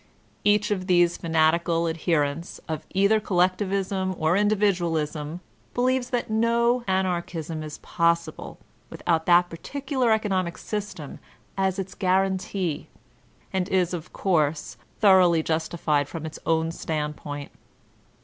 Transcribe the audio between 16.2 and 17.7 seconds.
his own standpoint.